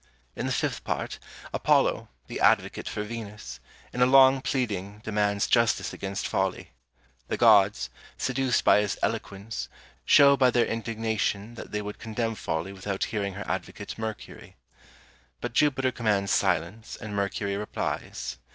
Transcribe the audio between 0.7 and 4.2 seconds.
part, Apollo, the advocate for Venus, in a